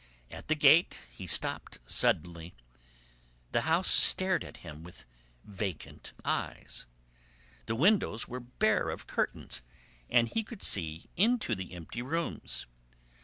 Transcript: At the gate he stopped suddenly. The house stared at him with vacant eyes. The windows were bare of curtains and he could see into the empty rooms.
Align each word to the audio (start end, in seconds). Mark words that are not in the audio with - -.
At 0.31 0.47
the 0.47 0.55
gate 0.55 0.97
he 1.11 1.27
stopped 1.27 1.77
suddenly. 1.85 2.55
The 3.51 3.61
house 3.61 3.91
stared 3.91 4.43
at 4.43 4.57
him 4.65 4.81
with 4.83 5.05
vacant 5.43 6.11
eyes. 6.25 6.87
The 7.67 7.75
windows 7.75 8.27
were 8.27 8.39
bare 8.39 8.89
of 8.89 9.05
curtains 9.05 9.61
and 10.09 10.27
he 10.27 10.43
could 10.43 10.63
see 10.63 11.07
into 11.17 11.53
the 11.53 11.73
empty 11.73 12.01
rooms. 12.01 12.65